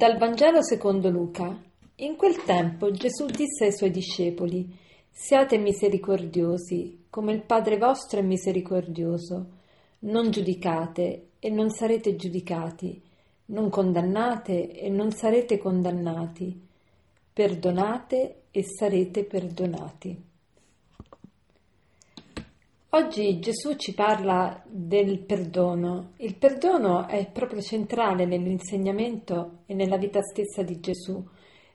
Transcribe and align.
Dal 0.00 0.16
Vangelo 0.16 0.62
secondo 0.62 1.10
Luca. 1.10 1.54
In 1.96 2.16
quel 2.16 2.42
tempo 2.44 2.90
Gesù 2.90 3.26
disse 3.26 3.66
ai 3.66 3.72
suoi 3.74 3.90
discepoli, 3.90 4.66
Siate 5.10 5.58
misericordiosi, 5.58 7.04
come 7.10 7.34
il 7.34 7.42
Padre 7.42 7.76
vostro 7.76 8.20
è 8.20 8.22
misericordioso. 8.22 9.46
Non 9.98 10.30
giudicate 10.30 11.32
e 11.38 11.50
non 11.50 11.68
sarete 11.68 12.16
giudicati. 12.16 12.98
Non 13.48 13.68
condannate 13.68 14.72
e 14.72 14.88
non 14.88 15.10
sarete 15.10 15.58
condannati. 15.58 16.58
Perdonate 17.30 18.44
e 18.52 18.64
sarete 18.64 19.24
perdonati. 19.24 20.29
Oggi 22.92 23.38
Gesù 23.38 23.76
ci 23.76 23.94
parla 23.94 24.60
del 24.66 25.20
perdono. 25.20 26.14
Il 26.16 26.34
perdono 26.34 27.06
è 27.06 27.30
proprio 27.30 27.60
centrale 27.60 28.26
nell'insegnamento 28.26 29.58
e 29.66 29.74
nella 29.74 29.96
vita 29.96 30.20
stessa 30.22 30.64
di 30.64 30.80
Gesù. 30.80 31.24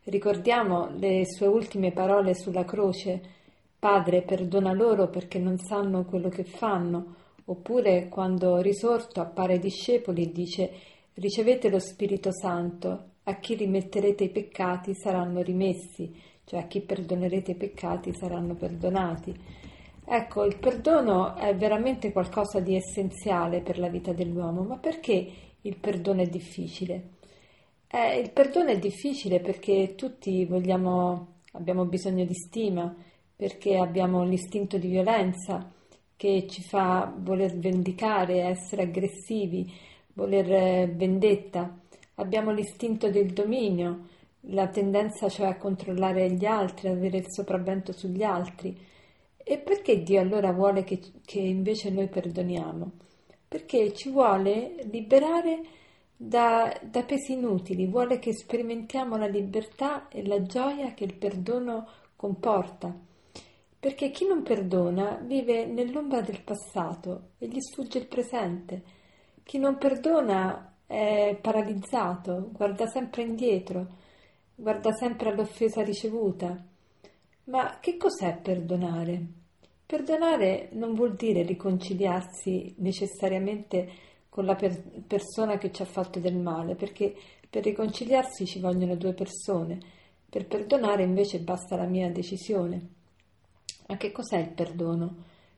Ricordiamo 0.04 0.90
le 0.98 1.24
sue 1.26 1.48
ultime 1.48 1.94
parole 1.94 2.36
sulla 2.36 2.66
croce, 2.66 3.22
Padre, 3.80 4.24
perdona 4.24 4.74
loro 4.74 5.08
perché 5.08 5.40
non 5.40 5.58
sanno 5.58 6.04
quello 6.04 6.28
che 6.28 6.44
fanno, 6.44 7.16
oppure 7.46 8.10
quando 8.10 8.58
risorto 8.58 9.22
appare 9.22 9.54
ai 9.54 9.60
discepoli 9.60 10.24
e 10.24 10.32
dice 10.34 10.72
ricevete 11.14 11.70
lo 11.70 11.80
Spirito 11.80 12.34
Santo, 12.34 13.12
a 13.24 13.40
chi 13.40 13.56
rimetterete 13.56 14.26
i 14.26 14.30
peccati 14.32 14.94
saranno 14.94 15.42
rimessi, 15.42 16.14
cioè 16.44 16.60
a 16.60 16.68
chi 16.68 16.82
perdonerete 16.82 17.52
i 17.52 17.56
peccati 17.56 18.14
saranno 18.14 18.54
perdonati. 18.56 19.64
Ecco, 20.08 20.44
il 20.46 20.58
perdono 20.58 21.36
è 21.36 21.56
veramente 21.56 22.12
qualcosa 22.12 22.60
di 22.60 22.76
essenziale 22.76 23.62
per 23.62 23.80
la 23.80 23.90
vita 23.90 24.14
dell'uomo, 24.14 24.62
ma 24.62 24.78
perché 24.78 25.28
il 25.62 25.78
perdono 25.78 26.22
è 26.22 26.28
difficile? 26.28 27.10
Eh, 27.88 28.20
il 28.20 28.32
perdono 28.32 28.70
è 28.70 28.78
difficile 28.78 29.40
perché 29.40 29.96
tutti 29.96 30.46
vogliamo, 30.46 31.40
abbiamo 31.54 31.86
bisogno 31.86 32.24
di 32.24 32.36
stima, 32.36 32.94
perché 33.36 33.78
abbiamo 33.78 34.24
l'istinto 34.24 34.78
di 34.78 34.88
violenza 34.88 35.72
che 36.16 36.48
ci 36.48 36.62
fa 36.62 37.12
voler 37.18 37.58
vendicare, 37.58 38.44
essere 38.44 38.84
aggressivi, 38.84 39.72
voler 40.14 40.52
eh, 40.52 40.88
vendetta. 40.94 41.80
Abbiamo 42.16 42.52
l'istinto 42.52 43.10
del 43.10 43.34
dominio, 43.34 44.08
la 44.52 44.68
tendenza 44.68 45.28
cioè 45.30 45.48
a 45.48 45.58
controllare 45.58 46.32
gli 46.32 46.46
altri, 46.46 46.90
avere 46.90 47.18
il 47.18 47.26
sopravvento 47.28 47.92
sugli 47.92 48.24
altri. 48.24 48.78
E 49.48 49.60
perché 49.60 50.02
Dio 50.02 50.20
allora 50.20 50.52
vuole 50.52 50.84
che, 50.84 51.00
che 51.24 51.40
invece 51.40 51.92
noi 51.92 52.08
perdoniamo? 52.08 52.92
Perché 53.48 53.94
ci 53.94 54.10
vuole 54.10 54.78
liberare 54.90 55.62
da, 56.18 56.76
da 56.82 57.04
pesi 57.04 57.34
inutili, 57.34 57.86
vuole 57.86 58.18
che 58.18 58.34
sperimentiamo 58.34 59.18
la 59.18 59.28
libertà 59.28 60.08
e 60.08 60.26
la 60.26 60.42
gioia 60.42 60.96
che 60.96 61.04
il 61.04 61.14
perdono 61.14 61.88
comporta. 62.16 62.92
Perché 63.80 64.10
chi 64.10 64.26
non 64.26 64.42
perdona 64.42 65.22
vive 65.24 65.68
nell'ombra 65.68 66.22
del 66.22 66.42
passato 66.42 67.34
e 67.38 67.46
gli 67.48 67.62
sfugge 67.62 68.00
il 68.00 68.08
presente. 68.08 68.82
Chi 69.44 69.60
non 69.60 69.78
perdona 69.78 70.78
è 70.88 71.38
paralizzato, 71.40 72.50
guarda 72.52 72.88
sempre 72.88 73.22
indietro, 73.22 73.86
guarda 74.56 74.92
sempre 74.92 75.30
all'offesa 75.30 75.84
ricevuta 75.84 76.74
ma 77.46 77.80
che 77.80 77.98
cos'è 77.98 78.38
perdonare? 78.38 79.26
Perdonare 79.86 80.70
non 80.74 80.94
vuol 80.96 81.16
dire 81.16 81.44
riconciliarsi 81.44 82.74
necessariamente 82.80 83.92
con 84.30 84.46
la 84.46 84.56
per- 84.56 85.04
persona 85.08 85.58
che 85.58 85.72
ci 85.72 85.82
ha 85.82 85.86
fatto 85.86 86.20
del 86.20 86.36
male, 86.36 86.76
perché 86.76 87.16
per 87.50 87.64
riconciliarsi 87.64 88.46
ci 88.46 88.60
vogliono 88.60 88.96
due 88.96 89.14
persone, 89.14 89.80
per 90.30 90.48
perdonare 90.48 91.04
invece 91.04 91.40
basta 91.40 91.76
la 91.76 91.86
mia 91.86 92.10
decisione. 92.10 92.90
Ma 93.88 93.98
che 93.98 94.12
cos'è 94.12 94.38
il 94.40 94.50
perdono? 94.50 95.16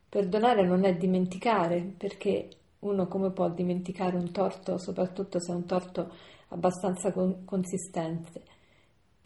Perdonare 0.09 0.65
non 0.65 0.83
è 0.83 0.95
dimenticare, 0.95 1.81
perché 1.97 2.49
uno 2.79 3.07
come 3.07 3.31
può 3.31 3.49
dimenticare 3.49 4.17
un 4.17 4.31
torto, 4.31 4.77
soprattutto 4.77 5.39
se 5.39 5.51
è 5.51 5.55
un 5.55 5.65
torto 5.65 6.11
abbastanza 6.49 7.11
con- 7.11 7.45
consistente? 7.45 8.56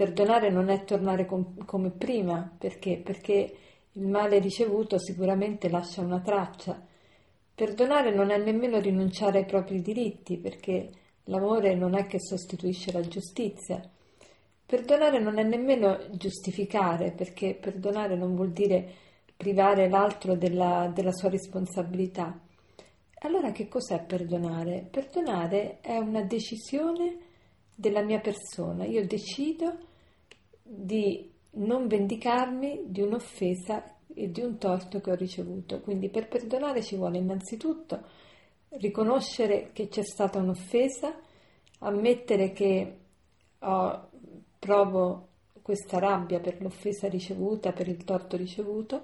Perdonare 0.01 0.49
non 0.49 0.69
è 0.69 0.83
tornare 0.83 1.27
com- 1.27 1.63
come 1.63 1.91
prima, 1.91 2.51
perché? 2.57 2.97
Perché 2.97 3.55
il 3.91 4.07
male 4.07 4.39
ricevuto 4.39 4.97
sicuramente 4.97 5.69
lascia 5.69 6.01
una 6.01 6.19
traccia. 6.21 6.83
Perdonare 7.53 8.11
non 8.11 8.31
è 8.31 8.37
nemmeno 8.39 8.79
rinunciare 8.79 9.37
ai 9.37 9.45
propri 9.45 9.79
diritti, 9.79 10.39
perché 10.39 10.89
l'amore 11.25 11.75
non 11.75 11.95
è 11.95 12.07
che 12.07 12.19
sostituisce 12.19 12.91
la 12.91 13.01
giustizia. 13.01 13.79
Perdonare 14.65 15.19
non 15.19 15.37
è 15.37 15.43
nemmeno 15.43 15.99
giustificare, 16.13 17.11
perché 17.11 17.53
perdonare 17.53 18.15
non 18.15 18.33
vuol 18.33 18.53
dire 18.53 18.91
privare 19.37 19.87
l'altro 19.87 20.35
della, 20.35 20.91
della 20.91 21.11
sua 21.11 21.29
responsabilità. 21.29 22.39
Allora 23.19 23.51
che 23.51 23.67
cos'è 23.67 24.03
perdonare? 24.03 24.83
Perdonare 24.89 25.77
è 25.79 25.99
una 25.99 26.23
decisione 26.23 27.17
della 27.75 28.01
mia 28.01 28.19
persona. 28.19 28.83
Io 28.85 29.05
decido 29.05 29.89
di 30.73 31.29
non 31.51 31.87
vendicarmi 31.87 32.83
di 32.85 33.01
un'offesa 33.01 33.97
e 34.13 34.31
di 34.31 34.41
un 34.41 34.57
torto 34.57 35.01
che 35.01 35.11
ho 35.11 35.15
ricevuto. 35.15 35.81
Quindi 35.81 36.09
per 36.09 36.29
perdonare 36.29 36.81
ci 36.81 36.95
vuole 36.95 37.17
innanzitutto 37.17 38.01
riconoscere 38.69 39.71
che 39.73 39.89
c'è 39.89 40.03
stata 40.03 40.39
un'offesa, 40.39 41.13
ammettere 41.79 42.53
che 42.53 42.97
ho, 43.59 44.09
provo 44.57 45.27
questa 45.61 45.99
rabbia 45.99 46.39
per 46.39 46.61
l'offesa 46.61 47.09
ricevuta, 47.09 47.73
per 47.73 47.89
il 47.89 48.03
torto 48.05 48.37
ricevuto, 48.37 49.03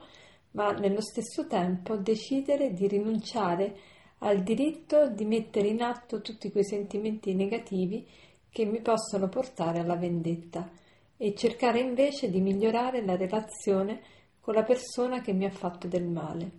ma 0.51 0.72
nello 0.72 1.01
stesso 1.01 1.47
tempo 1.47 1.97
decidere 1.97 2.72
di 2.72 2.88
rinunciare 2.88 3.77
al 4.19 4.41
diritto 4.41 5.09
di 5.09 5.25
mettere 5.25 5.67
in 5.67 5.81
atto 5.81 6.22
tutti 6.22 6.50
quei 6.50 6.63
sentimenti 6.63 7.35
negativi 7.35 8.07
che 8.50 8.66
mi 8.66 8.79
possono 8.79 9.27
portare 9.27 9.79
alla 9.79 9.97
vendetta 9.97 10.85
e 11.17 11.33
cercare 11.35 11.79
invece 11.79 12.29
di 12.29 12.39
migliorare 12.39 13.03
la 13.03 13.16
relazione 13.16 14.01
con 14.39 14.53
la 14.53 14.63
persona 14.63 15.22
che 15.22 15.33
mi 15.33 15.45
ha 15.45 15.50
fatto 15.50 15.88
del 15.88 16.05
male. 16.05 16.51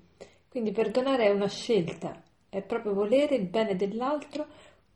Quindi 0.49 0.73
perdonare 0.73 1.27
è 1.27 1.31
una 1.31 1.49
scelta, 1.49 2.23
è 2.49 2.63
proprio 2.63 2.93
volere 2.93 3.37
il 3.37 3.47
bene 3.47 3.77
dell'altro 3.77 4.47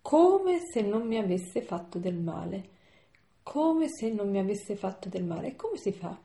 come 0.02 0.58
se 0.58 0.82
non 0.82 1.06
mi 1.06 1.16
avesse 1.16 1.62
fatto 1.62 1.98
del 1.98 2.16
male, 2.16 2.68
come 3.42 3.86
se 3.88 4.10
non 4.10 4.28
mi 4.28 4.38
avesse 4.38 4.74
fatto 4.74 5.08
del 5.08 5.24
male. 5.24 5.48
E 5.48 5.56
come 5.56 5.76
si 5.76 5.92
fa? 5.92 6.18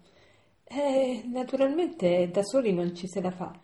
Eh, 0.64 1.24
naturalmente 1.28 2.30
da 2.30 2.44
soli 2.44 2.74
non 2.74 2.96
ci 2.96 3.08
se 3.08 3.22
la 3.22 3.32
fa. 3.32 3.58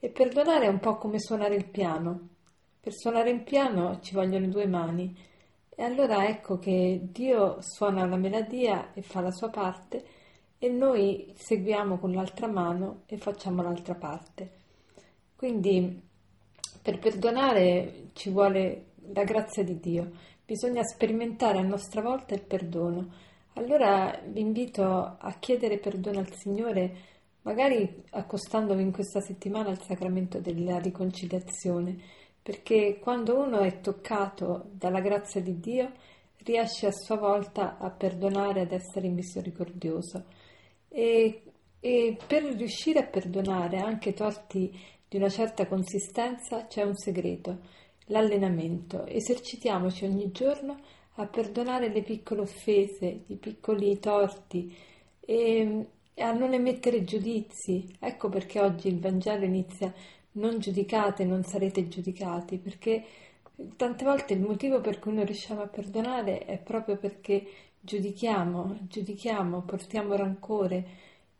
E 0.00 0.08
perdonare 0.08 0.64
è 0.64 0.68
un 0.68 0.78
po' 0.78 0.96
come 0.96 1.20
suonare 1.20 1.54
il 1.54 1.68
piano. 1.68 2.28
Per 2.80 2.92
suonare 2.92 3.30
il 3.30 3.42
piano 3.42 4.00
ci 4.00 4.14
vogliono 4.14 4.46
due 4.46 4.66
mani 4.66 5.14
e 5.80 5.84
allora 5.84 6.26
ecco 6.26 6.58
che 6.58 6.98
Dio 7.12 7.60
suona 7.60 8.04
la 8.04 8.16
melodia 8.16 8.92
e 8.94 9.02
fa 9.02 9.20
la 9.20 9.30
sua 9.30 9.48
parte 9.48 10.04
e 10.58 10.68
noi 10.68 11.32
seguiamo 11.36 11.98
con 11.98 12.10
l'altra 12.10 12.48
mano 12.48 13.02
e 13.06 13.16
facciamo 13.16 13.62
l'altra 13.62 13.94
parte. 13.94 14.50
Quindi 15.36 16.02
per 16.82 16.98
perdonare 16.98 18.08
ci 18.14 18.28
vuole 18.30 18.86
la 19.12 19.22
grazia 19.22 19.62
di 19.62 19.78
Dio, 19.78 20.10
bisogna 20.44 20.82
sperimentare 20.82 21.58
a 21.58 21.62
nostra 21.62 22.02
volta 22.02 22.34
il 22.34 22.42
perdono. 22.42 23.12
Allora 23.52 24.20
vi 24.26 24.40
invito 24.40 24.84
a 24.84 25.36
chiedere 25.38 25.78
perdono 25.78 26.18
al 26.18 26.34
Signore, 26.34 26.96
magari 27.42 28.02
accostandovi 28.10 28.82
in 28.82 28.90
questa 28.90 29.20
settimana 29.20 29.68
al 29.68 29.80
sacramento 29.80 30.40
della 30.40 30.80
riconciliazione 30.80 32.26
perché 32.48 32.98
quando 32.98 33.38
uno 33.38 33.58
è 33.58 33.78
toccato 33.82 34.70
dalla 34.72 35.00
grazia 35.00 35.42
di 35.42 35.60
Dio 35.60 35.92
riesce 36.44 36.86
a 36.86 36.92
sua 36.92 37.16
volta 37.18 37.76
a 37.76 37.90
perdonare, 37.90 38.62
ad 38.62 38.72
essere 38.72 39.08
misericordioso. 39.08 40.24
E, 40.88 41.42
e 41.78 42.16
per 42.26 42.44
riuscire 42.44 43.00
a 43.00 43.06
perdonare 43.06 43.80
anche 43.80 44.14
torti 44.14 44.74
di 45.06 45.18
una 45.18 45.28
certa 45.28 45.66
consistenza 45.66 46.66
c'è 46.68 46.84
un 46.84 46.96
segreto, 46.96 47.58
l'allenamento. 48.06 49.04
Esercitiamoci 49.04 50.06
ogni 50.06 50.30
giorno 50.32 50.80
a 51.16 51.26
perdonare 51.26 51.92
le 51.92 52.00
piccole 52.00 52.40
offese, 52.40 53.24
i 53.26 53.36
piccoli 53.36 53.98
torti 53.98 54.74
e 55.20 55.86
a 56.16 56.32
non 56.32 56.54
emettere 56.54 57.04
giudizi. 57.04 57.94
Ecco 58.00 58.30
perché 58.30 58.58
oggi 58.58 58.88
il 58.88 59.00
Vangelo 59.00 59.44
inizia 59.44 59.92
non 60.32 60.58
giudicate, 60.58 61.24
non 61.24 61.42
sarete 61.44 61.88
giudicati, 61.88 62.58
perché 62.58 63.04
tante 63.76 64.04
volte 64.04 64.34
il 64.34 64.40
motivo 64.40 64.80
per 64.80 64.98
cui 64.98 65.12
non 65.12 65.24
riusciamo 65.24 65.62
a 65.62 65.66
perdonare 65.66 66.44
è 66.44 66.58
proprio 66.58 66.96
perché 66.96 67.46
giudichiamo, 67.80 68.78
giudichiamo, 68.82 69.62
portiamo 69.62 70.14
rancore 70.14 70.86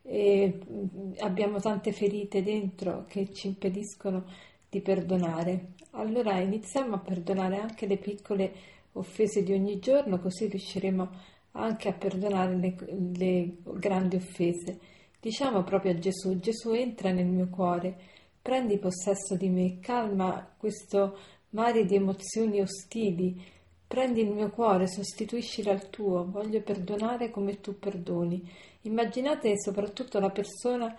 e 0.03 0.61
mm, 0.71 1.13
abbiamo 1.19 1.61
tante 1.61 1.93
ferite 1.93 2.43
dentro 2.43 3.05
che 3.07 3.33
ci 3.33 3.49
impediscono 3.49 4.25
di 4.69 4.81
perdonare. 4.81 5.75
Allora 5.93 6.39
iniziamo 6.39 6.97
a 6.97 6.99
perdonare 6.99 7.59
anche 7.59 7.87
le 7.87 7.99
piccole 7.99 8.53
offese 8.93 9.43
di 9.43 9.53
ogni 9.53 9.79
giorno, 9.79 10.19
così 10.19 10.47
riusciremo 10.47 11.09
anche 11.53 11.89
a 11.89 11.93
perdonare 11.93 12.57
le, 12.57 12.77
le 13.17 13.57
grandi 13.79 14.17
offese. 14.17 14.79
Diciamo 15.21 15.63
proprio 15.63 15.93
a 15.93 15.99
Gesù, 15.99 16.39
Gesù 16.39 16.73
entra 16.73 17.11
nel 17.11 17.27
mio 17.27 17.49
cuore, 17.49 17.97
prendi 18.41 18.79
possesso 18.79 19.37
di 19.37 19.49
me, 19.49 19.79
calma 19.81 20.55
questo 20.57 21.19
mare 21.51 21.85
di 21.85 21.95
emozioni 21.95 22.61
ostili, 22.61 23.41
prendi 23.87 24.21
il 24.21 24.31
mio 24.31 24.51
cuore, 24.51 24.87
sostituiscilo 24.87 25.71
al 25.71 25.89
tuo, 25.91 26.31
voglio 26.31 26.61
perdonare 26.61 27.31
come 27.31 27.61
tu 27.61 27.79
perdoni. 27.79 28.47
Immaginate 28.83 29.59
soprattutto 29.59 30.19
la 30.21 30.31
persona 30.31 30.95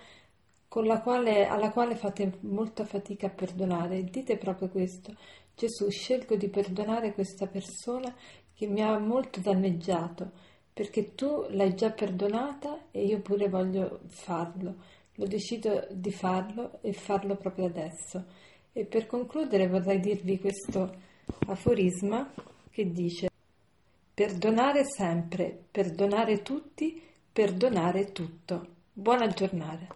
quale, 0.67 1.45
alla 1.47 1.71
quale 1.71 1.95
fate 1.95 2.37
molta 2.41 2.85
fatica 2.85 3.27
a 3.27 3.31
perdonare. 3.31 4.03
Dite 4.03 4.37
proprio 4.37 4.69
questo. 4.69 5.15
Gesù, 5.55 5.89
scelgo 5.89 6.35
di 6.35 6.47
perdonare 6.47 7.13
questa 7.13 7.47
persona 7.47 8.13
che 8.53 8.67
mi 8.67 8.81
ha 8.81 8.97
molto 8.97 9.39
danneggiato, 9.39 10.31
perché 10.73 11.15
tu 11.15 11.45
l'hai 11.49 11.75
già 11.75 11.91
perdonata 11.91 12.85
e 12.91 13.03
io 13.03 13.19
pure 13.19 13.49
voglio 13.49 14.01
farlo. 14.07 14.75
Lo 15.19 15.27
decido 15.27 15.85
di 15.91 16.11
farlo 16.11 16.79
e 16.81 16.93
farlo 16.93 17.35
proprio 17.35 17.65
adesso. 17.65 18.23
E 18.71 18.85
per 18.85 19.05
concludere 19.05 19.67
vorrei 19.67 19.99
dirvi 19.99 20.39
questo 20.39 20.95
aforisma 21.47 22.31
che 22.71 22.89
dice 22.89 23.29
perdonare 24.13 24.85
sempre, 24.85 25.65
perdonare 25.69 26.41
tutti, 26.41 27.01
perdonare 27.33 28.13
tutto. 28.13 28.67
Buona 28.93 29.27
giornata. 29.27 29.93